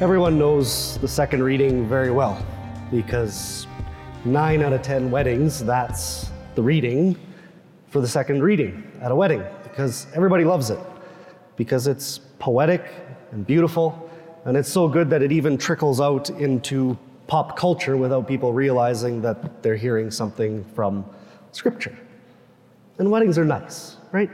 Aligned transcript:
Everyone 0.00 0.36
knows 0.36 0.98
the 0.98 1.06
second 1.06 1.44
reading 1.44 1.88
very 1.88 2.10
well 2.10 2.44
because 2.90 3.68
nine 4.24 4.60
out 4.60 4.72
of 4.72 4.82
10 4.82 5.08
weddings, 5.08 5.64
that's 5.64 6.32
the 6.56 6.62
reading 6.62 7.16
for 7.90 8.00
the 8.00 8.08
second 8.08 8.42
reading 8.42 8.90
at 9.00 9.12
a 9.12 9.14
wedding 9.14 9.44
because 9.62 10.08
everybody 10.12 10.42
loves 10.42 10.70
it 10.70 10.80
because 11.54 11.86
it's 11.86 12.18
poetic 12.40 12.84
and 13.30 13.46
beautiful 13.46 14.10
and 14.46 14.56
it's 14.56 14.68
so 14.68 14.88
good 14.88 15.08
that 15.10 15.22
it 15.22 15.30
even 15.30 15.56
trickles 15.56 16.00
out 16.00 16.28
into 16.28 16.98
pop 17.28 17.56
culture 17.56 17.96
without 17.96 18.26
people 18.26 18.52
realizing 18.52 19.22
that 19.22 19.62
they're 19.62 19.76
hearing 19.76 20.10
something 20.10 20.64
from 20.74 21.04
scripture. 21.52 21.96
And 22.98 23.12
weddings 23.12 23.38
are 23.38 23.44
nice, 23.44 23.96
right? 24.10 24.30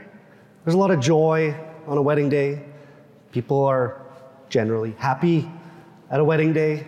There's 0.65 0.73
a 0.73 0.79
lot 0.79 0.89
of 0.89 0.99
joy 0.99 1.55
on 1.85 1.99
a 1.99 2.01
wedding 2.01 2.29
day. 2.29 2.63
People 3.31 3.63
are 3.63 4.01
generally 4.51 4.93
happy 4.99 5.49
at 6.11 6.19
a 6.19 6.23
wedding 6.23 6.53
day. 6.53 6.85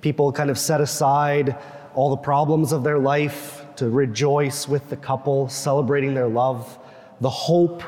People 0.00 0.32
kind 0.32 0.48
of 0.48 0.58
set 0.58 0.80
aside 0.80 1.56
all 1.94 2.08
the 2.10 2.16
problems 2.16 2.72
of 2.72 2.82
their 2.84 2.98
life 2.98 3.66
to 3.76 3.90
rejoice 3.90 4.68
with 4.68 4.88
the 4.88 4.96
couple, 4.96 5.48
celebrating 5.48 6.14
their 6.14 6.28
love, 6.28 6.78
the 7.20 7.30
hope 7.30 7.82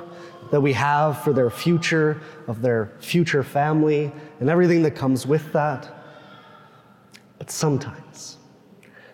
that 0.50 0.60
we 0.60 0.72
have 0.72 1.22
for 1.22 1.32
their 1.32 1.50
future, 1.50 2.20
of 2.48 2.60
their 2.62 2.92
future 3.00 3.42
family, 3.42 4.12
and 4.40 4.50
everything 4.50 4.82
that 4.82 4.92
comes 4.92 5.26
with 5.26 5.52
that. 5.52 5.88
But 7.38 7.50
sometimes, 7.50 8.38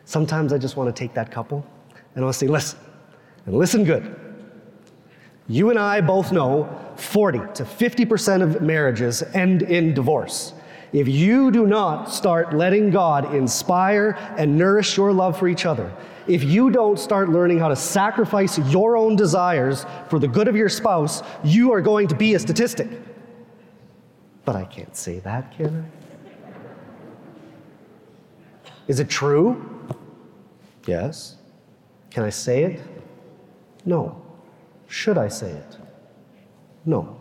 sometimes 0.05 0.52
I 0.52 0.59
just 0.59 0.77
want 0.77 0.95
to 0.95 0.99
take 0.99 1.15
that 1.15 1.30
couple 1.30 1.66
and 2.15 2.23
I 2.23 2.24
want 2.24 2.35
to 2.35 2.38
say, 2.38 2.47
listen, 2.47 2.79
and 3.47 3.55
listen 3.55 3.85
good. 3.85 4.19
You 5.49 5.71
and 5.71 5.79
I 5.79 6.01
both 6.01 6.33
know 6.33 6.69
40 7.02 7.38
to 7.55 7.65
50% 7.65 8.42
of 8.42 8.62
marriages 8.62 9.23
end 9.34 9.62
in 9.62 9.93
divorce. 9.93 10.55
If 10.93 11.09
you 11.09 11.51
do 11.51 11.66
not 11.66 12.13
start 12.13 12.54
letting 12.54 12.90
God 12.90 13.35
inspire 13.35 14.16
and 14.37 14.57
nourish 14.57 14.96
your 14.96 15.12
love 15.12 15.38
for 15.38 15.49
each 15.49 15.65
other, 15.66 15.93
if 16.27 16.45
you 16.45 16.71
don't 16.71 16.99
start 16.99 17.30
learning 17.30 17.59
how 17.59 17.68
to 17.68 17.77
sacrifice 17.77 18.59
your 18.71 18.96
own 18.96 19.16
desires 19.16 19.87
for 20.09 20.18
the 20.18 20.29
good 20.29 20.49
of 20.49 20.54
your 20.54 20.68
spouse, 20.68 21.23
you 21.43 21.73
are 21.73 21.80
going 21.80 22.09
to 22.09 22.15
be 22.15 22.35
a 22.35 22.38
statistic. 22.38 22.88
But 24.45 24.55
I 24.55 24.65
can't 24.65 24.95
say 24.95 25.18
that, 25.21 25.57
can 25.57 25.84
I? 25.84 26.02
Is 28.88 29.01
it 29.01 29.09
true? 29.09 29.88
Yes. 30.87 31.37
Can 32.10 32.24
I 32.24 32.30
say 32.30 32.65
it? 32.65 32.80
No. 33.84 34.21
Should 34.88 35.16
I 35.16 35.29
say 35.29 35.51
it? 35.51 35.79
No. 36.85 37.16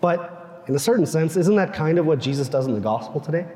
But 0.00 0.64
in 0.68 0.74
a 0.74 0.78
certain 0.78 1.06
sense, 1.06 1.36
isn't 1.36 1.56
that 1.56 1.72
kind 1.74 1.98
of 1.98 2.06
what 2.06 2.18
Jesus 2.18 2.48
does 2.48 2.66
in 2.66 2.74
the 2.74 2.80
gospel 2.80 3.20
today? 3.20 3.46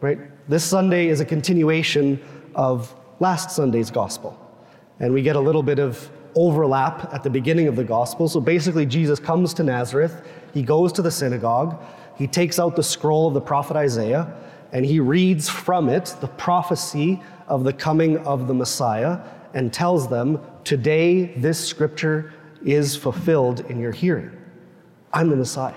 Right? 0.00 0.18
This 0.48 0.64
Sunday 0.64 1.08
is 1.08 1.20
a 1.20 1.24
continuation 1.24 2.20
of 2.54 2.94
last 3.20 3.50
Sunday's 3.50 3.90
gospel. 3.90 4.38
And 5.00 5.12
we 5.12 5.22
get 5.22 5.36
a 5.36 5.40
little 5.40 5.62
bit 5.62 5.78
of 5.78 6.10
overlap 6.34 7.12
at 7.12 7.22
the 7.22 7.30
beginning 7.30 7.68
of 7.68 7.76
the 7.76 7.84
gospel. 7.84 8.28
So 8.28 8.40
basically, 8.40 8.86
Jesus 8.86 9.18
comes 9.18 9.54
to 9.54 9.62
Nazareth, 9.62 10.26
he 10.54 10.62
goes 10.62 10.92
to 10.92 11.02
the 11.02 11.10
synagogue, 11.10 11.82
he 12.16 12.26
takes 12.26 12.58
out 12.58 12.76
the 12.76 12.82
scroll 12.82 13.28
of 13.28 13.34
the 13.34 13.40
prophet 13.40 13.76
Isaiah, 13.76 14.34
and 14.72 14.84
he 14.84 15.00
reads 15.00 15.48
from 15.48 15.88
it 15.88 16.14
the 16.20 16.28
prophecy 16.28 17.22
of 17.46 17.64
the 17.64 17.72
coming 17.72 18.18
of 18.18 18.46
the 18.46 18.54
Messiah 18.54 19.20
and 19.54 19.72
tells 19.72 20.08
them, 20.08 20.40
Today 20.64 21.26
this 21.36 21.64
scripture 21.64 22.32
is 22.64 22.96
fulfilled 22.96 23.60
in 23.70 23.78
your 23.78 23.92
hearing. 23.92 24.30
I'm 25.12 25.30
the 25.30 25.36
Messiah. 25.36 25.74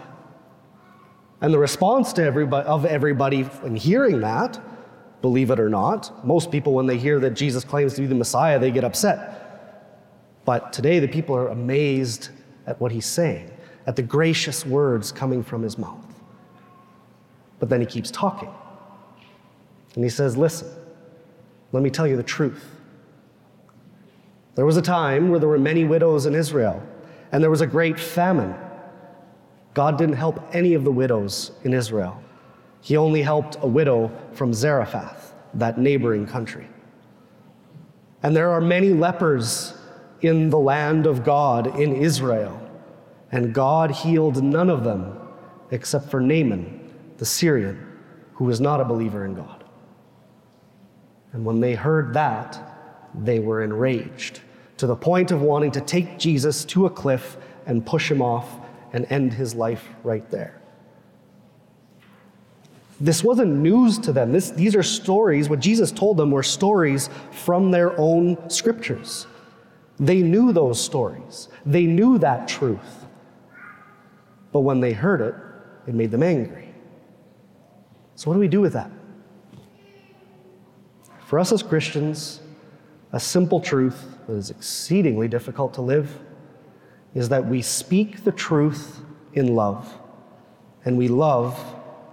And 1.41 1.53
the 1.53 1.59
response 1.59 2.13
to 2.13 2.23
everybody, 2.23 2.67
of 2.67 2.85
everybody 2.85 3.47
in 3.63 3.75
hearing 3.75 4.21
that, 4.21 4.59
believe 5.21 5.49
it 5.49 5.59
or 5.59 5.69
not, 5.69 6.25
most 6.25 6.51
people, 6.51 6.73
when 6.73 6.85
they 6.85 6.97
hear 6.97 7.19
that 7.19 7.31
Jesus 7.31 7.63
claims 7.63 7.94
to 7.95 8.01
be 8.01 8.07
the 8.07 8.16
Messiah, 8.16 8.59
they 8.59 8.72
get 8.72 8.83
upset. 8.83 9.41
But 10.45 10.73
today, 10.73 11.00
the 11.00 11.07
people 11.07 11.35
are 11.35 11.50
amazed 11.50 12.29
at 12.67 12.79
what 12.79 12.91
he's 12.91 13.06
saying, 13.06 13.51
at 13.85 13.95
the 13.95 14.01
gracious 14.01 14.66
words 14.66 15.11
coming 15.11 15.44
from 15.44 15.61
his 15.61 15.77
mouth. 15.77 16.06
But 17.59 17.69
then 17.69 17.79
he 17.79 17.85
keeps 17.85 18.09
talking. 18.11 18.50
And 19.95 20.03
he 20.03 20.09
says, 20.09 20.38
Listen, 20.38 20.67
let 21.72 21.83
me 21.83 21.89
tell 21.89 22.07
you 22.07 22.17
the 22.17 22.23
truth. 22.23 22.81
There 24.61 24.67
was 24.67 24.77
a 24.77 24.81
time 24.83 25.29
where 25.29 25.39
there 25.39 25.49
were 25.49 25.57
many 25.57 25.85
widows 25.85 26.27
in 26.27 26.35
Israel, 26.35 26.83
and 27.31 27.41
there 27.41 27.49
was 27.49 27.61
a 27.61 27.66
great 27.66 27.99
famine. 27.99 28.53
God 29.73 29.97
didn't 29.97 30.17
help 30.17 30.39
any 30.53 30.75
of 30.75 30.83
the 30.83 30.91
widows 30.91 31.49
in 31.63 31.73
Israel. 31.73 32.22
He 32.79 32.95
only 32.95 33.23
helped 33.23 33.57
a 33.61 33.67
widow 33.67 34.11
from 34.33 34.53
Zarephath, 34.53 35.33
that 35.55 35.79
neighboring 35.79 36.27
country. 36.27 36.67
And 38.21 38.35
there 38.35 38.51
are 38.51 38.61
many 38.61 38.89
lepers 38.89 39.73
in 40.21 40.51
the 40.51 40.59
land 40.59 41.07
of 41.07 41.23
God 41.23 41.79
in 41.79 41.95
Israel, 41.95 42.61
and 43.31 43.55
God 43.55 43.89
healed 43.89 44.44
none 44.44 44.69
of 44.69 44.83
them 44.83 45.17
except 45.71 46.11
for 46.11 46.21
Naaman, 46.21 46.94
the 47.17 47.25
Syrian, 47.25 47.83
who 48.35 48.44
was 48.45 48.61
not 48.61 48.79
a 48.79 48.85
believer 48.85 49.25
in 49.25 49.33
God. 49.33 49.63
And 51.33 51.44
when 51.44 51.61
they 51.61 51.73
heard 51.73 52.13
that, 52.13 53.09
they 53.16 53.39
were 53.39 53.63
enraged 53.63 54.41
to 54.81 54.88
the 54.88 54.96
point 54.96 55.30
of 55.30 55.44
wanting 55.44 55.69
to 55.69 55.80
take 55.80 56.18
Jesus 56.18 56.66
to 56.66 56.88
a 56.88 56.90
cliff 56.90 57.38
and 57.68 57.86
push 57.86 58.09
him 58.09 58.19
off 58.19 58.50
and 58.94 59.06
end 59.12 59.31
his 59.31 59.53
life 59.53 59.88
right 60.03 60.28
there. 60.31 60.59
This 63.00 63.24
wasn't 63.24 63.58
news 63.58 64.00
to 64.00 64.12
them. 64.12 64.31
This, 64.31 64.50
these 64.50 64.75
are 64.75 64.81
stories. 64.81 65.50
What 65.50 65.59
Jesus 65.59 65.92
told 65.92 66.18
them 66.18 66.31
were 66.31 66.42
stories 66.42 67.12
from 67.30 67.69
their 67.69 67.96
own 68.00 68.50
scriptures. 68.50 69.28
They 70.00 70.24
knew 70.24 70.52
those 70.52 70.84
stories, 70.84 71.48
they 71.63 71.86
knew 71.86 72.18
that 72.18 72.48
truth. 72.48 73.06
But 74.52 74.62
when 74.62 74.80
they 74.80 74.94
heard 74.94 75.22
it, 75.22 75.36
it 75.86 75.94
made 75.94 76.09
them 76.09 76.24
angry. 76.24 76.74
So, 78.16 78.31
what 78.31 78.34
do 78.34 78.40
we 78.40 78.48
do 78.48 78.62
with 78.62 78.74
that? 78.74 78.90
For 81.28 81.38
us 81.38 81.52
as 81.52 81.62
Christians, 81.62 82.40
a 83.12 83.19
simple 83.19 83.59
truth 83.59 84.18
that 84.31 84.38
is 84.38 84.50
exceedingly 84.50 85.28
difficult 85.28 85.74
to 85.74 85.81
live 85.81 86.18
is 87.14 87.28
that 87.28 87.46
we 87.46 87.62
speak 87.62 88.24
the 88.24 88.31
truth 88.31 89.02
in 89.34 89.56
love 89.56 90.00
and 90.86 90.97
we 90.97 91.09
love 91.09 91.59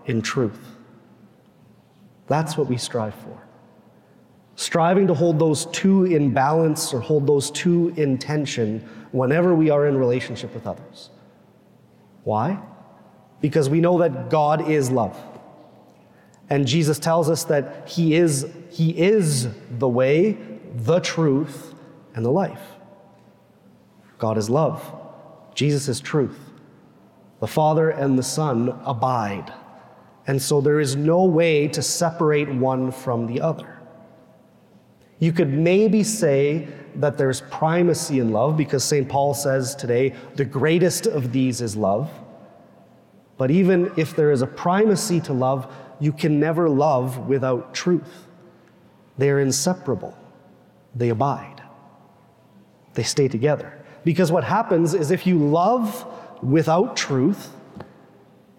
in 0.06 0.20
truth. 0.20 0.58
That's 2.26 2.56
what 2.56 2.66
we 2.66 2.76
strive 2.76 3.14
for. 3.14 3.46
Striving 4.56 5.06
to 5.06 5.14
hold 5.14 5.38
those 5.38 5.66
two 5.66 6.06
in 6.06 6.34
balance 6.34 6.92
or 6.92 6.98
hold 6.98 7.24
those 7.24 7.52
two 7.52 7.94
in 7.96 8.18
tension 8.18 8.80
whenever 9.12 9.54
we 9.54 9.70
are 9.70 9.86
in 9.86 9.96
relationship 9.96 10.52
with 10.52 10.66
others. 10.66 11.10
Why? 12.24 12.58
Because 13.40 13.70
we 13.70 13.80
know 13.80 13.98
that 13.98 14.28
God 14.28 14.68
is 14.68 14.90
love. 14.90 15.16
And 16.50 16.66
Jesus 16.66 16.98
tells 16.98 17.30
us 17.30 17.44
that 17.44 17.88
He 17.88 18.14
is, 18.14 18.52
he 18.70 18.98
is 18.98 19.48
the 19.78 19.88
way, 19.88 20.36
the 20.74 20.98
truth, 20.98 21.76
and 22.14 22.24
the 22.24 22.30
life. 22.30 22.62
God 24.18 24.38
is 24.38 24.50
love. 24.50 24.82
Jesus 25.54 25.88
is 25.88 26.00
truth. 26.00 26.38
The 27.40 27.46
Father 27.46 27.90
and 27.90 28.18
the 28.18 28.22
Son 28.22 28.78
abide. 28.84 29.52
And 30.26 30.40
so 30.40 30.60
there 30.60 30.80
is 30.80 30.96
no 30.96 31.24
way 31.24 31.68
to 31.68 31.82
separate 31.82 32.52
one 32.52 32.90
from 32.90 33.26
the 33.26 33.40
other. 33.40 33.78
You 35.20 35.32
could 35.32 35.52
maybe 35.52 36.02
say 36.02 36.68
that 36.96 37.16
there's 37.16 37.40
primacy 37.42 38.18
in 38.18 38.32
love 38.32 38.56
because 38.56 38.84
St. 38.84 39.08
Paul 39.08 39.34
says 39.34 39.74
today, 39.74 40.14
the 40.34 40.44
greatest 40.44 41.06
of 41.06 41.32
these 41.32 41.60
is 41.60 41.76
love. 41.76 42.10
But 43.36 43.50
even 43.50 43.92
if 43.96 44.16
there 44.16 44.32
is 44.32 44.42
a 44.42 44.46
primacy 44.46 45.20
to 45.22 45.32
love, 45.32 45.72
you 46.00 46.12
can 46.12 46.38
never 46.38 46.68
love 46.68 47.28
without 47.28 47.72
truth. 47.72 48.26
They 49.16 49.30
are 49.30 49.40
inseparable, 49.40 50.16
they 50.94 51.08
abide, 51.08 51.57
they 52.98 53.04
stay 53.04 53.28
together. 53.28 53.78
Because 54.02 54.32
what 54.32 54.42
happens 54.42 54.92
is 54.92 55.12
if 55.12 55.24
you 55.24 55.38
love 55.38 56.04
without 56.42 56.96
truth, 56.96 57.52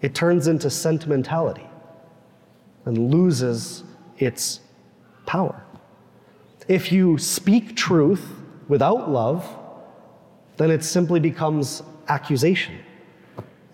it 0.00 0.14
turns 0.14 0.48
into 0.48 0.70
sentimentality 0.70 1.66
and 2.86 3.10
loses 3.12 3.84
its 4.16 4.60
power. 5.26 5.62
If 6.68 6.90
you 6.90 7.18
speak 7.18 7.76
truth 7.76 8.26
without 8.66 9.10
love, 9.10 9.46
then 10.56 10.70
it 10.70 10.84
simply 10.84 11.20
becomes 11.20 11.82
accusation. 12.08 12.78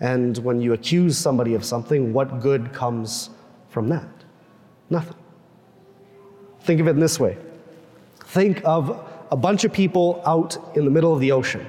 And 0.01 0.37
when 0.39 0.59
you 0.59 0.73
accuse 0.73 1.17
somebody 1.17 1.53
of 1.53 1.63
something, 1.63 2.11
what 2.11 2.41
good 2.41 2.73
comes 2.73 3.29
from 3.69 3.87
that? 3.87 4.09
Nothing. 4.89 5.15
Think 6.59 6.81
of 6.81 6.87
it 6.87 6.91
in 6.91 6.99
this 6.99 7.21
way 7.21 7.37
think 8.27 8.61
of 8.65 9.16
a 9.31 9.37
bunch 9.37 9.63
of 9.63 9.73
people 9.73 10.21
out 10.25 10.57
in 10.75 10.85
the 10.85 10.91
middle 10.91 11.13
of 11.13 11.19
the 11.19 11.31
ocean. 11.31 11.65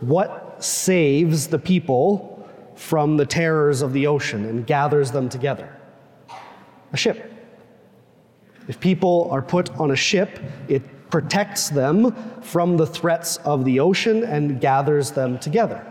What 0.00 0.62
saves 0.64 1.48
the 1.48 1.58
people 1.58 2.48
from 2.74 3.16
the 3.16 3.26
terrors 3.26 3.82
of 3.82 3.92
the 3.92 4.06
ocean 4.06 4.44
and 4.44 4.66
gathers 4.66 5.10
them 5.10 5.28
together? 5.28 5.76
A 6.92 6.96
ship. 6.96 7.32
If 8.68 8.80
people 8.80 9.28
are 9.30 9.42
put 9.42 9.70
on 9.78 9.90
a 9.90 9.96
ship, 9.96 10.38
it 10.68 11.10
protects 11.10 11.68
them 11.68 12.14
from 12.40 12.76
the 12.76 12.86
threats 12.86 13.36
of 13.38 13.64
the 13.64 13.80
ocean 13.80 14.24
and 14.24 14.60
gathers 14.60 15.10
them 15.10 15.38
together. 15.38 15.86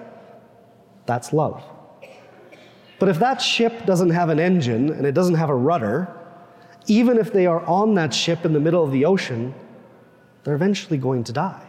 That's 1.06 1.34
love. 1.34 1.64
But 3.00 3.10
if 3.10 3.20
that 3.20 3.42
ship 3.42 3.86
doesn't 3.86 4.12
have 4.12 4.30
an 4.30 4.40
engine 4.40 4.90
and 4.92 5.06
it 5.06 5.14
doesn't 5.14 5.36
have 5.36 5.50
a 5.50 5.56
rudder, 5.56 6.16
even 6.88 7.18
if 7.18 7.32
they 7.34 7.46
are 7.46 7.66
on 7.66 7.96
that 7.96 8.14
ship 8.14 8.46
in 8.46 8.54
the 8.54 8.60
middle 8.60 8.84
of 8.84 8.92
the 8.92 9.06
ocean, 9.06 9.54
they're 10.44 10.56
eventually 10.56 10.98
going 10.98 11.24
to 11.26 11.34
die 11.34 11.68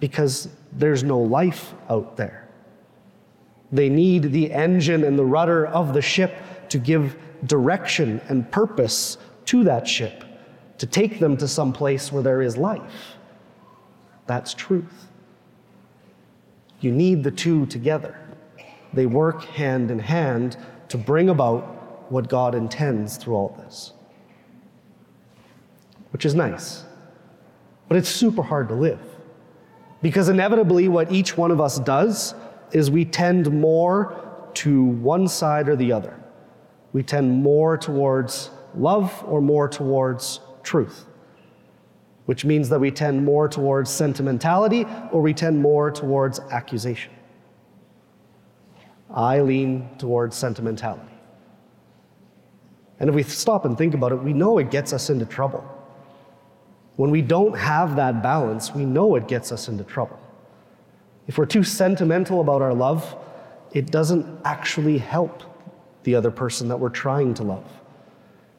because 0.00 0.48
there's 0.72 1.02
no 1.02 1.18
life 1.18 1.74
out 1.88 2.16
there. 2.16 2.48
They 3.72 3.88
need 3.88 4.32
the 4.32 4.52
engine 4.52 5.04
and 5.04 5.18
the 5.18 5.24
rudder 5.24 5.66
of 5.66 5.94
the 5.94 6.02
ship 6.02 6.34
to 6.68 6.78
give 6.78 7.16
direction 7.46 8.20
and 8.28 8.50
purpose 8.50 9.18
to 9.46 9.64
that 9.64 9.86
ship, 9.86 10.24
to 10.78 10.86
take 10.86 11.18
them 11.18 11.36
to 11.38 11.48
some 11.48 11.72
place 11.72 12.12
where 12.12 12.22
there 12.22 12.42
is 12.42 12.56
life. 12.56 13.16
That's 14.26 14.54
truth. 14.54 15.08
You 16.80 16.92
need 16.92 17.24
the 17.24 17.30
two 17.30 17.66
together. 17.66 18.18
They 18.92 19.06
work 19.06 19.44
hand 19.44 19.90
in 19.90 19.98
hand 19.98 20.56
to 20.88 20.98
bring 20.98 21.28
about 21.28 22.12
what 22.12 22.28
God 22.28 22.54
intends 22.54 23.16
through 23.16 23.34
all 23.34 23.58
this. 23.58 23.92
Which 26.10 26.24
is 26.24 26.34
nice. 26.34 26.84
But 27.88 27.96
it's 27.96 28.08
super 28.08 28.42
hard 28.42 28.68
to 28.68 28.74
live. 28.74 29.00
Because 30.02 30.28
inevitably, 30.28 30.88
what 30.88 31.10
each 31.10 31.36
one 31.36 31.50
of 31.50 31.60
us 31.60 31.78
does 31.78 32.34
is 32.72 32.90
we 32.90 33.04
tend 33.04 33.50
more 33.50 34.50
to 34.54 34.84
one 34.84 35.28
side 35.28 35.68
or 35.68 35.76
the 35.76 35.92
other. 35.92 36.18
We 36.92 37.02
tend 37.02 37.42
more 37.42 37.76
towards 37.76 38.50
love 38.74 39.24
or 39.26 39.40
more 39.40 39.68
towards 39.68 40.40
truth, 40.62 41.06
which 42.26 42.44
means 42.44 42.68
that 42.68 42.78
we 42.78 42.90
tend 42.90 43.24
more 43.24 43.48
towards 43.48 43.90
sentimentality 43.90 44.86
or 45.10 45.20
we 45.20 45.34
tend 45.34 45.60
more 45.60 45.90
towards 45.90 46.40
accusation. 46.50 47.12
I 49.14 49.40
lean 49.40 49.88
towards 49.98 50.36
sentimentality. 50.36 51.12
And 53.00 53.08
if 53.08 53.14
we 53.14 53.22
stop 53.22 53.64
and 53.64 53.76
think 53.76 53.94
about 53.94 54.12
it, 54.12 54.16
we 54.16 54.32
know 54.32 54.58
it 54.58 54.70
gets 54.70 54.92
us 54.92 55.10
into 55.10 55.26
trouble. 55.26 55.64
When 56.96 57.10
we 57.10 57.22
don't 57.22 57.56
have 57.56 57.96
that 57.96 58.22
balance, 58.22 58.72
we 58.72 58.84
know 58.84 59.16
it 59.16 59.26
gets 59.26 59.50
us 59.50 59.68
into 59.68 59.84
trouble. 59.84 60.18
If 61.26 61.38
we're 61.38 61.46
too 61.46 61.64
sentimental 61.64 62.40
about 62.40 62.62
our 62.62 62.74
love, 62.74 63.16
it 63.72 63.90
doesn't 63.90 64.40
actually 64.44 64.98
help 64.98 65.42
the 66.04 66.14
other 66.14 66.30
person 66.30 66.68
that 66.68 66.76
we're 66.76 66.90
trying 66.90 67.34
to 67.34 67.42
love. 67.42 67.64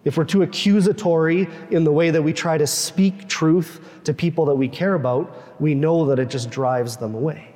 If 0.04 0.18
we're 0.18 0.26
too 0.26 0.44
accusatory 0.44 1.48
in 1.72 1.84
the 1.84 1.92
way 1.92 2.12
that 2.12 2.22
we 2.22 2.34
try 2.34 2.58
to 2.58 2.68
speak 2.68 3.28
truth 3.28 3.80
to 4.04 4.14
people 4.14 4.46
that 4.46 4.56
we 4.56 4.68
care 4.68 4.96
about, 4.96 5.62
we 5.62 5.74
know 5.74 6.06
that 6.08 6.20
it 6.20 6.30
just 6.30 6.50
drives 6.50 6.98
them 6.98 7.16
away. 7.16 7.50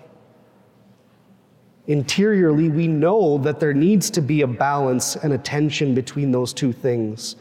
Interiorly, 1.88 2.70
we 2.70 2.88
know 2.88 3.38
that 3.40 3.60
there 3.60 3.74
needs 3.74 4.10
to 4.12 4.22
be 4.22 4.42
a 4.42 4.48
balance 4.48 5.16
and 5.16 5.34
a 5.34 5.38
tension 5.38 5.94
between 5.94 6.32
those 6.32 6.54
two 6.54 6.72
things, 6.72 7.36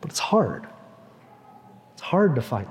but 0.00 0.10
it's 0.10 0.18
hard 0.20 0.66
hard 2.04 2.34
to 2.34 2.42
find. 2.42 2.68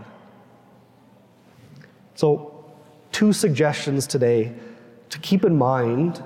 So, 2.13 2.63
two 3.11 3.33
suggestions 3.33 4.05
today 4.05 4.53
to 5.09 5.17
keep 5.19 5.43
in 5.43 5.57
mind 5.57 6.23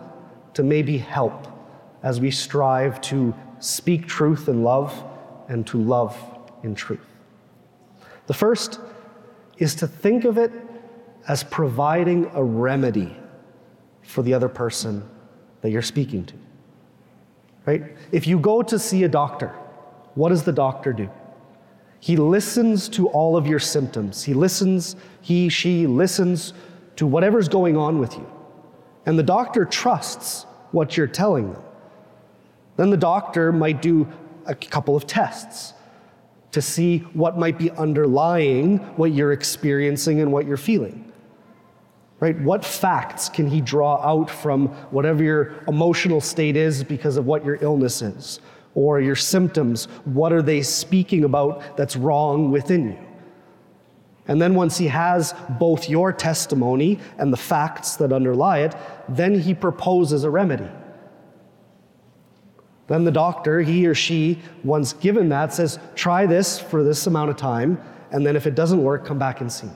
to 0.56 0.62
maybe 0.62 0.98
help 0.98 1.48
as 2.04 2.19
we 2.19 2.31
strive 2.31 3.00
to 3.00 3.33
speak 3.59 4.07
truth 4.07 4.50
in 4.50 4.62
love 4.62 4.92
and 5.48 5.65
to 5.68 5.81
love 5.81 6.18
in 6.63 6.75
truth. 6.75 7.07
The 8.25 8.33
first 8.33 8.81
is 9.57 9.74
to 9.75 9.88
think 9.88 10.25
of 10.25 10.38
it 10.38 10.51
as 11.30 11.44
providing 11.44 12.30
a 12.33 12.44
remedy 12.44 13.15
for 14.01 14.21
the 14.21 14.33
other 14.33 14.50
person 14.50 15.07
that 15.62 15.69
you're 15.69 15.81
speaking 15.81 16.25
to. 16.25 16.33
Right? 17.65 17.83
If 18.12 18.27
you 18.27 18.38
go 18.38 18.62
to 18.63 18.77
see 18.77 19.06
a 19.06 19.10
doctor, 19.10 19.50
what 20.15 20.30
does 20.30 20.44
the 20.44 20.51
doctor 20.51 20.92
do? 20.92 21.10
He 21.99 22.15
listens 22.15 22.89
to 22.89 23.07
all 23.09 23.35
of 23.35 23.47
your 23.47 23.59
symptoms. 23.59 24.23
He 24.23 24.33
listens, 24.33 24.95
he, 25.21 25.49
she 25.49 25.88
listens 25.88 26.53
to 26.95 27.07
whatever's 27.07 27.49
going 27.49 27.77
on 27.77 27.99
with 27.99 28.13
you. 28.15 28.29
And 29.05 29.17
the 29.17 29.23
doctor 29.23 29.65
trusts 29.65 30.45
what 30.71 30.97
you're 30.97 31.07
telling 31.07 31.53
them. 31.53 31.61
Then 32.75 32.89
the 32.89 32.97
doctor 32.97 33.51
might 33.51 33.81
do 33.81 34.07
a 34.45 34.53
couple 34.53 34.95
of 34.95 35.07
tests 35.07 35.73
to 36.51 36.61
see 36.61 36.99
what 37.13 37.38
might 37.38 37.57
be 37.57 37.71
underlying 37.71 38.77
what 38.97 39.11
you're 39.11 39.31
experiencing 39.31 40.21
and 40.21 40.31
what 40.31 40.45
you're 40.45 40.57
feeling. 40.57 41.11
Right? 42.19 42.39
What 42.39 42.65
facts 42.65 43.29
can 43.29 43.47
he 43.47 43.61
draw 43.61 44.01
out 44.01 44.29
from 44.29 44.69
whatever 44.89 45.23
your 45.23 45.63
emotional 45.67 46.19
state 46.19 46.55
is 46.55 46.83
because 46.83 47.17
of 47.17 47.27
what 47.27 47.45
your 47.45 47.57
illness 47.61 48.01
is? 48.01 48.39
Or 48.77 49.01
your 49.01 49.15
symptoms. 49.15 49.85
What 50.06 50.31
are 50.31 50.44
they 50.44 50.62
speaking 50.62 51.24
about 51.24 51.75
that's 51.75 51.95
wrong 51.95 52.51
within 52.51 52.89
you? 52.91 53.00
And 54.27 54.39
then 54.39 54.53
once 54.53 54.77
he 54.77 54.85
has 54.85 55.33
both 55.57 55.89
your 55.89 56.13
testimony 56.13 57.00
and 57.18 57.33
the 57.33 57.38
facts 57.38 57.95
that 57.95 58.13
underlie 58.13 58.59
it, 58.59 58.75
then 59.09 59.39
he 59.39 59.56
proposes 59.56 60.25
a 60.25 60.29
remedy. 60.29 60.69
Then 62.85 63.03
the 63.03 63.12
doctor, 63.12 63.62
he 63.62 63.88
or 63.88 63.95
she, 63.95 64.39
once 64.63 64.94
given 64.94 65.29
that, 65.29 65.53
says, 65.53 65.79
try 65.95 66.27
this 66.27 66.59
for 66.59 66.83
this 66.83 67.07
amount 67.07 67.31
of 67.31 67.35
time, 67.35 67.81
and 68.12 68.24
then 68.24 68.35
if 68.35 68.45
it 68.45 68.53
doesn't 68.53 68.83
work, 68.83 69.06
come 69.06 69.18
back 69.18 69.41
and 69.41 69.51
see 69.51 69.68
me. 69.68 69.74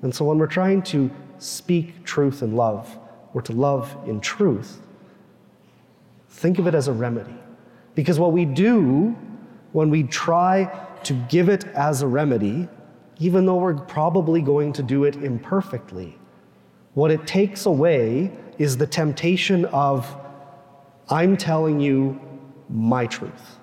And 0.00 0.14
so 0.14 0.24
when 0.24 0.38
we're 0.38 0.46
trying 0.46 0.80
to 0.84 1.10
speak 1.38 2.02
truth 2.04 2.42
in 2.42 2.56
love, 2.56 2.98
or 3.34 3.42
to 3.42 3.52
love 3.52 3.94
in 4.06 4.20
truth, 4.20 4.80
Think 6.28 6.58
of 6.58 6.66
it 6.66 6.74
as 6.74 6.88
a 6.88 6.92
remedy. 6.92 7.34
Because 7.94 8.18
what 8.18 8.32
we 8.32 8.44
do 8.44 9.16
when 9.72 9.90
we 9.90 10.04
try 10.04 10.86
to 11.04 11.14
give 11.28 11.48
it 11.48 11.64
as 11.68 12.02
a 12.02 12.06
remedy, 12.06 12.68
even 13.18 13.46
though 13.46 13.56
we're 13.56 13.74
probably 13.74 14.40
going 14.40 14.72
to 14.74 14.82
do 14.82 15.04
it 15.04 15.16
imperfectly, 15.16 16.16
what 16.94 17.10
it 17.10 17.26
takes 17.26 17.66
away 17.66 18.30
is 18.58 18.76
the 18.76 18.86
temptation 18.86 19.64
of, 19.66 20.16
I'm 21.08 21.36
telling 21.36 21.80
you 21.80 22.20
my 22.68 23.06
truth. 23.06 23.58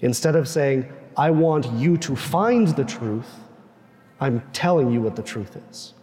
Instead 0.00 0.36
of 0.36 0.46
saying, 0.48 0.92
I 1.16 1.30
want 1.30 1.66
you 1.72 1.96
to 1.98 2.14
find 2.14 2.68
the 2.68 2.84
truth, 2.84 3.28
I'm 4.20 4.42
telling 4.52 4.90
you 4.90 5.00
what 5.00 5.16
the 5.16 5.22
truth 5.22 5.56
is. 5.70 5.94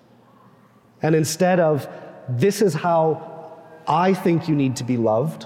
And 1.02 1.16
instead 1.16 1.60
of, 1.60 1.88
this 2.28 2.62
is 2.62 2.74
how 2.74 3.35
I 3.88 4.14
think 4.14 4.48
you 4.48 4.56
need 4.56 4.76
to 4.78 4.84
be 4.84 4.98
loved, 4.98 5.46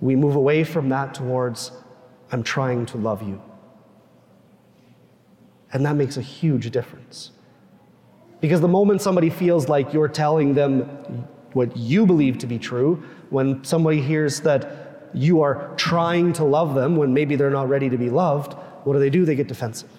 we 0.00 0.14
move 0.14 0.36
away 0.36 0.64
from 0.64 0.90
that 0.90 1.14
towards, 1.14 1.72
I'm 2.30 2.42
trying 2.42 2.86
to 2.86 2.98
love 2.98 3.22
you. 3.22 3.42
And 5.72 5.84
that 5.84 5.96
makes 5.96 6.16
a 6.16 6.22
huge 6.22 6.70
difference. 6.70 7.32
Because 8.40 8.60
the 8.60 8.68
moment 8.68 9.02
somebody 9.02 9.30
feels 9.30 9.68
like 9.68 9.92
you're 9.92 10.08
telling 10.08 10.54
them 10.54 10.82
what 11.52 11.76
you 11.76 12.06
believe 12.06 12.38
to 12.38 12.46
be 12.46 12.58
true, 12.58 13.02
when 13.30 13.64
somebody 13.64 14.00
hears 14.00 14.40
that 14.42 15.10
you 15.14 15.40
are 15.40 15.74
trying 15.76 16.32
to 16.34 16.44
love 16.44 16.74
them 16.74 16.96
when 16.96 17.12
maybe 17.12 17.34
they're 17.34 17.50
not 17.50 17.68
ready 17.68 17.88
to 17.88 17.96
be 17.96 18.10
loved, 18.10 18.54
what 18.84 18.92
do 18.92 18.98
they 18.98 19.10
do? 19.10 19.24
They 19.24 19.34
get 19.34 19.48
defensive. 19.48 19.90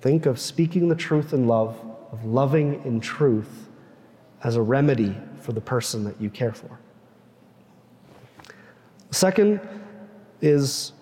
Think 0.00 0.26
of 0.26 0.38
speaking 0.38 0.88
the 0.88 0.94
truth 0.94 1.32
in 1.32 1.46
love, 1.46 1.78
of 2.12 2.24
loving 2.24 2.82
in 2.84 3.00
truth, 3.00 3.65
as 4.46 4.54
a 4.54 4.62
remedy 4.62 5.12
for 5.40 5.52
the 5.52 5.60
person 5.60 6.04
that 6.04 6.18
you 6.20 6.30
care 6.30 6.52
for. 6.52 6.78
Second 9.10 9.58
is 10.40 10.92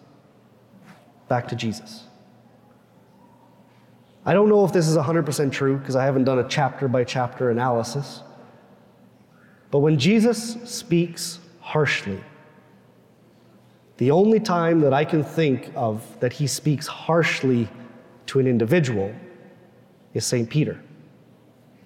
back 1.28 1.46
to 1.48 1.54
Jesus. 1.54 2.04
I 4.24 4.32
don't 4.32 4.48
know 4.48 4.64
if 4.64 4.72
this 4.72 4.88
is 4.88 4.96
100% 4.96 5.52
true 5.52 5.76
because 5.76 5.94
I 5.94 6.06
haven't 6.06 6.24
done 6.24 6.38
a 6.38 6.48
chapter 6.48 6.88
by 6.88 7.04
chapter 7.04 7.50
analysis. 7.50 8.22
But 9.70 9.80
when 9.80 9.98
Jesus 9.98 10.56
speaks 10.64 11.38
harshly, 11.60 12.20
the 13.98 14.10
only 14.10 14.40
time 14.40 14.80
that 14.80 14.94
I 14.94 15.04
can 15.04 15.22
think 15.22 15.70
of 15.76 16.18
that 16.20 16.32
he 16.32 16.46
speaks 16.46 16.86
harshly 16.86 17.68
to 18.26 18.40
an 18.40 18.46
individual 18.46 19.14
is 20.14 20.24
St. 20.24 20.48
Peter 20.48 20.80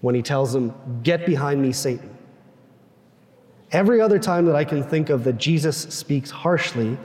when 0.00 0.14
he 0.14 0.23
tells 0.23 0.52
them, 0.52 0.75
Get 1.02 1.26
behind 1.26 1.61
me, 1.61 1.73
Satan. 1.73 2.17
Every 3.71 4.00
other 4.00 4.19
time 4.19 4.47
that 4.47 4.57
I 4.57 4.64
can 4.64 4.83
think 4.83 5.11
of 5.11 5.25
that 5.25 5.37
Jesus 5.37 5.76
speaks 5.76 6.31
harshly, 6.31 6.97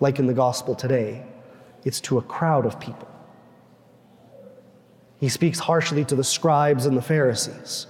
like 0.00 0.18
in 0.18 0.26
the 0.26 0.34
gospel 0.34 0.74
today, 0.74 1.24
it's 1.84 2.00
to 2.02 2.18
a 2.18 2.22
crowd 2.22 2.66
of 2.66 2.80
people. 2.80 3.08
He 5.18 5.28
speaks 5.28 5.58
harshly 5.58 6.04
to 6.06 6.16
the 6.16 6.24
scribes 6.24 6.86
and 6.86 6.96
the 6.96 7.02
Pharisees, 7.02 7.86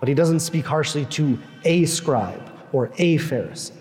but 0.00 0.08
he 0.08 0.14
doesn't 0.14 0.40
speak 0.40 0.66
harshly 0.66 1.04
to 1.06 1.38
a 1.64 1.86
scribe 1.86 2.52
or 2.72 2.86
a 2.98 3.18
Pharisee. 3.18 3.72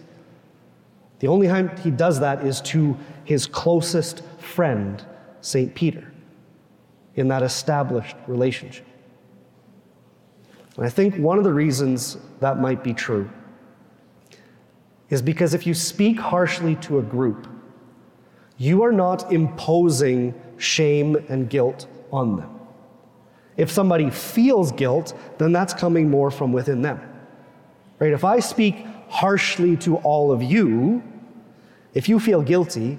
The 1.20 1.28
only 1.28 1.48
time 1.48 1.76
he 1.78 1.92
does 1.92 2.20
that 2.20 2.46
is 2.46 2.62
to 2.62 2.96
his 3.24 3.48
closest 3.48 4.22
friend, 4.38 5.04
St. 5.42 5.74
Peter, 5.74 6.12
in 7.16 7.28
that 7.30 7.42
established 7.42 8.16
relationship. 8.28 8.86
And 10.78 10.86
I 10.86 10.90
think 10.90 11.16
one 11.16 11.38
of 11.38 11.44
the 11.44 11.54
reasons 11.54 12.18
that 12.40 12.60
might 12.60 12.84
be 12.84 12.94
true 12.94 13.30
is 15.10 15.22
because 15.22 15.54
if 15.54 15.66
you 15.66 15.74
speak 15.74 16.20
harshly 16.20 16.76
to 16.78 17.00
a 17.00 17.02
group, 17.02 17.48
you 18.58 18.84
are 18.84 18.92
not 18.92 19.32
imposing 19.32 20.34
shame 20.58 21.16
and 21.30 21.50
guilt 21.50 21.88
on 22.12 22.38
them. 22.38 22.50
If 23.58 23.72
somebody 23.72 24.10
feels 24.10 24.72
guilt, 24.72 25.14
then 25.38 25.52
that's 25.52 25.74
coming 25.74 26.10
more 26.10 26.32
from 26.32 26.52
within 26.52 26.82
them. 26.82 27.00
Right? 28.00 28.12
If 28.12 28.26
I 28.26 28.40
speak 28.40 28.86
harshly 29.08 29.78
to 29.78 29.98
all 29.98 30.32
of 30.32 30.44
you, 30.44 31.04
if 31.94 32.10
you 32.10 32.20
feel 32.20 32.42
guilty, 32.42 32.98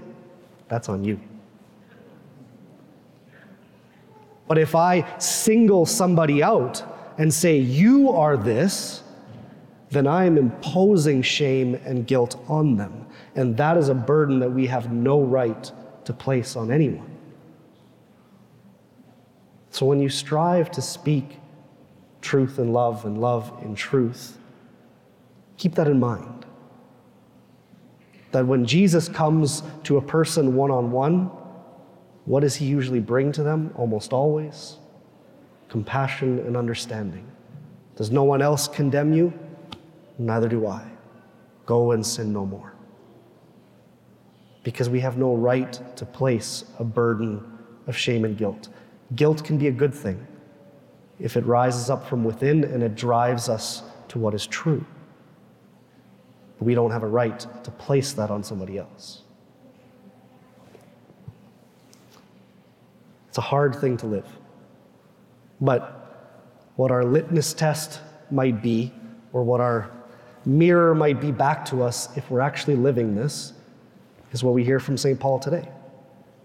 that's 0.68 0.88
on 0.88 1.04
you. 1.04 1.20
But 4.48 4.58
if 4.58 4.74
I 4.74 5.18
single 5.18 5.84
somebody 5.84 6.42
out 6.42 6.82
and 7.18 7.32
say, 7.32 7.58
You 7.58 8.10
are 8.10 8.36
this, 8.36 9.02
then 9.90 10.06
I 10.06 10.24
am 10.24 10.36
imposing 10.36 11.22
shame 11.22 11.74
and 11.84 12.06
guilt 12.06 12.42
on 12.48 12.76
them. 12.76 13.06
And 13.34 13.56
that 13.56 13.76
is 13.76 13.88
a 13.88 13.94
burden 13.94 14.40
that 14.40 14.50
we 14.50 14.66
have 14.66 14.92
no 14.92 15.22
right 15.22 15.70
to 16.04 16.12
place 16.12 16.56
on 16.56 16.70
anyone. 16.70 17.10
So 19.70 19.86
when 19.86 20.00
you 20.00 20.08
strive 20.08 20.70
to 20.72 20.82
speak 20.82 21.38
truth 22.22 22.58
in 22.58 22.72
love 22.72 23.04
and 23.04 23.20
love 23.20 23.52
in 23.62 23.74
truth, 23.74 24.38
keep 25.56 25.74
that 25.74 25.86
in 25.86 26.00
mind. 26.00 26.46
That 28.32 28.46
when 28.46 28.64
Jesus 28.64 29.08
comes 29.08 29.62
to 29.84 29.98
a 29.98 30.02
person 30.02 30.54
one 30.54 30.70
on 30.70 30.90
one, 30.90 31.30
what 32.24 32.40
does 32.40 32.56
he 32.56 32.66
usually 32.66 33.00
bring 33.00 33.32
to 33.32 33.42
them? 33.42 33.72
Almost 33.76 34.12
always 34.12 34.78
compassion 35.68 36.38
and 36.40 36.56
understanding. 36.56 37.26
Does 37.96 38.10
no 38.10 38.24
one 38.24 38.42
else 38.42 38.68
condemn 38.68 39.12
you? 39.12 39.32
Neither 40.18 40.48
do 40.48 40.66
I. 40.66 40.86
Go 41.64 41.92
and 41.92 42.06
sin 42.06 42.32
no 42.32 42.46
more. 42.46 42.72
Because 44.62 44.88
we 44.88 45.00
have 45.00 45.16
no 45.16 45.34
right 45.34 45.80
to 45.96 46.04
place 46.04 46.64
a 46.78 46.84
burden 46.84 47.44
of 47.86 47.96
shame 47.96 48.24
and 48.24 48.36
guilt. 48.36 48.68
Guilt 49.14 49.44
can 49.44 49.58
be 49.58 49.68
a 49.68 49.72
good 49.72 49.94
thing 49.94 50.26
if 51.18 51.36
it 51.36 51.46
rises 51.46 51.88
up 51.88 52.06
from 52.06 52.24
within 52.24 52.64
and 52.64 52.82
it 52.82 52.94
drives 52.94 53.48
us 53.48 53.82
to 54.08 54.18
what 54.18 54.34
is 54.34 54.46
true. 54.46 54.84
But 56.58 56.64
we 56.64 56.74
don't 56.74 56.90
have 56.90 57.02
a 57.02 57.08
right 57.08 57.38
to 57.38 57.70
place 57.72 58.12
that 58.14 58.30
on 58.30 58.42
somebody 58.42 58.78
else. 58.78 59.22
It's 63.28 63.38
a 63.38 63.42
hard 63.42 63.74
thing 63.76 63.96
to 63.98 64.06
live. 64.06 64.26
But 65.60 66.72
what 66.76 66.90
our 66.90 67.04
litmus 67.04 67.54
test 67.54 68.00
might 68.30 68.62
be, 68.62 68.92
or 69.32 69.42
what 69.42 69.60
our 69.60 69.90
mirror 70.44 70.94
might 70.94 71.20
be 71.20 71.32
back 71.32 71.64
to 71.66 71.82
us 71.82 72.16
if 72.16 72.30
we're 72.30 72.40
actually 72.40 72.76
living 72.76 73.14
this, 73.14 73.52
is 74.32 74.44
what 74.44 74.54
we 74.54 74.64
hear 74.64 74.80
from 74.80 74.96
St. 74.96 75.18
Paul 75.18 75.38
today. 75.38 75.68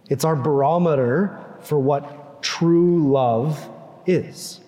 It's 0.09 0.25
our 0.25 0.35
barometer 0.35 1.39
for 1.61 1.79
what 1.79 2.41
true 2.41 3.11
love 3.11 3.69
is. 4.05 4.59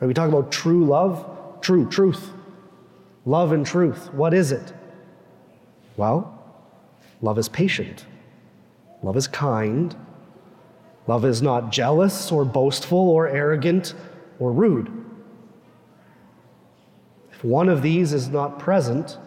We 0.00 0.14
talk 0.14 0.28
about 0.28 0.50
true 0.50 0.84
love, 0.84 1.60
true, 1.60 1.88
truth. 1.88 2.30
Love 3.24 3.52
and 3.52 3.64
truth. 3.64 4.12
What 4.12 4.34
is 4.34 4.50
it? 4.50 4.72
Well, 5.96 6.42
love 7.20 7.38
is 7.38 7.48
patient. 7.48 8.04
Love 9.02 9.16
is 9.16 9.28
kind. 9.28 9.94
Love 11.06 11.24
is 11.24 11.42
not 11.42 11.72
jealous 11.72 12.30
or 12.30 12.44
boastful 12.44 12.98
or 13.10 13.28
arrogant 13.28 13.94
or 14.38 14.52
rude. 14.52 14.90
If 17.32 17.42
one 17.42 17.68
of 17.68 17.82
these 17.82 18.12
is 18.12 18.28
not 18.28 18.58
present, 18.58 19.18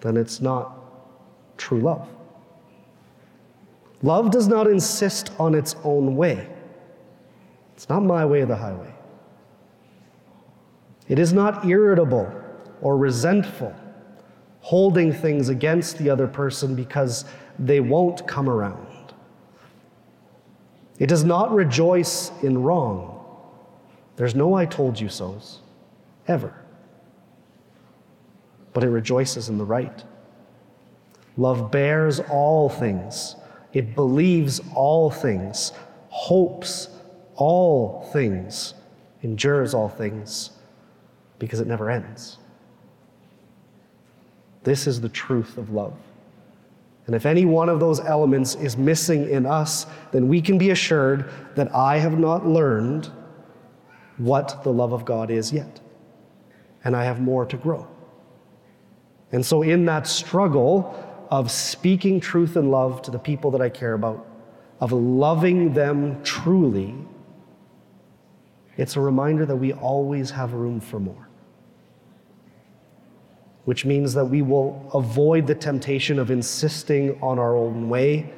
then 0.00 0.16
it's 0.16 0.40
not 0.40 0.78
true 1.56 1.80
love. 1.80 2.08
Love 4.02 4.30
does 4.30 4.48
not 4.48 4.66
insist 4.66 5.30
on 5.38 5.54
its 5.54 5.76
own 5.84 6.16
way. 6.16 6.48
It's 7.74 7.88
not 7.88 8.00
my 8.00 8.24
way 8.24 8.42
or 8.42 8.46
the 8.46 8.56
highway. 8.56 8.92
It 11.08 11.18
is 11.18 11.32
not 11.32 11.64
irritable 11.64 12.32
or 12.80 12.96
resentful, 12.96 13.74
holding 14.60 15.12
things 15.12 15.48
against 15.48 15.98
the 15.98 16.10
other 16.10 16.26
person 16.26 16.74
because 16.74 17.24
they 17.58 17.80
won't 17.80 18.26
come 18.26 18.48
around. 18.48 18.85
It 20.98 21.08
does 21.08 21.24
not 21.24 21.52
rejoice 21.52 22.30
in 22.42 22.62
wrong. 22.62 23.12
There's 24.16 24.34
no 24.34 24.54
I 24.54 24.64
told 24.64 24.98
you 24.98 25.08
so's, 25.08 25.60
ever. 26.26 26.54
But 28.72 28.82
it 28.82 28.88
rejoices 28.88 29.48
in 29.48 29.58
the 29.58 29.64
right. 29.64 30.04
Love 31.36 31.70
bears 31.70 32.20
all 32.30 32.68
things, 32.68 33.36
it 33.74 33.94
believes 33.94 34.60
all 34.74 35.10
things, 35.10 35.72
hopes 36.08 36.88
all 37.34 38.08
things, 38.12 38.72
endures 39.22 39.74
all 39.74 39.90
things, 39.90 40.50
because 41.38 41.60
it 41.60 41.66
never 41.66 41.90
ends. 41.90 42.38
This 44.62 44.86
is 44.86 45.00
the 45.00 45.10
truth 45.10 45.58
of 45.58 45.70
love. 45.70 45.94
And 47.06 47.14
if 47.14 47.24
any 47.24 47.44
one 47.44 47.68
of 47.68 47.78
those 47.78 48.00
elements 48.00 48.56
is 48.56 48.76
missing 48.76 49.28
in 49.28 49.46
us, 49.46 49.86
then 50.10 50.28
we 50.28 50.40
can 50.40 50.58
be 50.58 50.70
assured 50.70 51.30
that 51.54 51.72
I 51.74 51.98
have 51.98 52.18
not 52.18 52.46
learned 52.46 53.10
what 54.18 54.64
the 54.64 54.72
love 54.72 54.92
of 54.92 55.04
God 55.04 55.30
is 55.30 55.52
yet. 55.52 55.80
And 56.84 56.96
I 56.96 57.04
have 57.04 57.20
more 57.20 57.46
to 57.46 57.56
grow. 57.56 57.86
And 59.32 59.44
so, 59.44 59.62
in 59.62 59.84
that 59.86 60.06
struggle 60.06 60.94
of 61.30 61.50
speaking 61.50 62.20
truth 62.20 62.56
and 62.56 62.70
love 62.70 63.02
to 63.02 63.10
the 63.10 63.18
people 63.18 63.50
that 63.52 63.60
I 63.60 63.68
care 63.68 63.94
about, 63.94 64.26
of 64.80 64.92
loving 64.92 65.74
them 65.74 66.22
truly, 66.22 66.94
it's 68.76 68.96
a 68.96 69.00
reminder 69.00 69.46
that 69.46 69.56
we 69.56 69.72
always 69.72 70.30
have 70.30 70.52
room 70.52 70.80
for 70.80 71.00
more. 71.00 71.25
Which 73.66 73.84
means 73.84 74.14
that 74.14 74.24
we 74.24 74.42
will 74.42 74.90
avoid 74.94 75.46
the 75.46 75.54
temptation 75.54 76.18
of 76.18 76.30
insisting 76.30 77.20
on 77.22 77.38
our 77.38 77.54
own 77.56 77.88
way, 77.88 78.32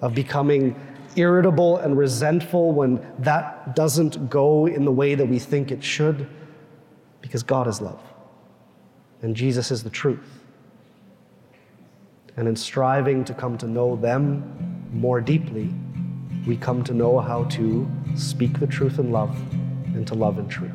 of 0.00 0.14
becoming 0.14 0.76
irritable 1.16 1.78
and 1.78 1.96
resentful 1.96 2.72
when 2.72 3.04
that 3.20 3.74
doesn't 3.74 4.28
go 4.28 4.66
in 4.66 4.84
the 4.84 4.92
way 4.92 5.14
that 5.14 5.26
we 5.26 5.38
think 5.38 5.70
it 5.72 5.82
should, 5.82 6.28
because 7.20 7.42
God 7.42 7.66
is 7.66 7.80
love 7.80 8.00
and 9.22 9.36
Jesus 9.36 9.70
is 9.70 9.82
the 9.82 9.90
truth. 9.90 10.40
And 12.36 12.48
in 12.48 12.56
striving 12.56 13.24
to 13.24 13.34
come 13.34 13.56
to 13.58 13.66
know 13.66 13.96
them 13.96 14.88
more 14.92 15.20
deeply, 15.20 15.72
we 16.46 16.56
come 16.56 16.82
to 16.84 16.94
know 16.94 17.20
how 17.20 17.44
to 17.44 17.88
speak 18.16 18.58
the 18.58 18.66
truth 18.66 18.98
in 18.98 19.12
love 19.12 19.36
and 19.94 20.06
to 20.08 20.14
love 20.14 20.38
in 20.38 20.48
truth. 20.48 20.72